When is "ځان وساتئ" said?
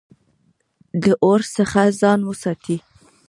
1.99-2.77